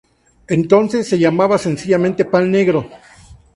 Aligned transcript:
Entonces 0.47 1.07
se 1.07 1.19
llamaba 1.19 1.59
sencillamente 1.59 2.25
pan 2.25 2.49
negro. 2.49 2.89